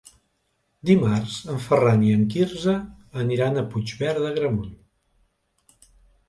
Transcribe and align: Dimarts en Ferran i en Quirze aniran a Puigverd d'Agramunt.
Dimarts 0.89 1.35
en 1.55 1.59
Ferran 1.65 2.05
i 2.05 2.09
en 2.19 2.23
Quirze 2.35 2.73
aniran 3.25 3.61
a 3.61 3.65
Puigverd 3.75 4.23
d'Agramunt. 4.25 5.89